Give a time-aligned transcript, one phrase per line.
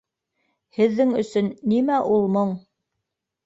[0.77, 2.59] Һеҙҙең өсөн нимә ул моң?